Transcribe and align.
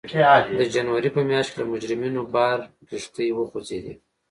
د 0.57 0.59
جنورۍ 0.73 1.09
په 1.15 1.21
میاشت 1.29 1.49
کې 1.51 1.57
له 1.59 1.65
مجرمینو 1.71 2.21
بار 2.35 2.57
کښتۍ 2.89 3.27
وخوځېدې. 3.33 3.93